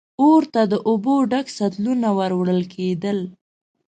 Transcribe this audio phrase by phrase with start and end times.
[0.21, 3.19] اور ته د اوبو ډک سطلونه ور وړل کېدل.